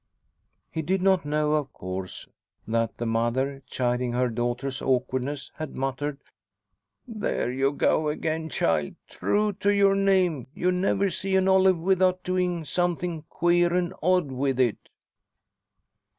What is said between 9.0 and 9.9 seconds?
True to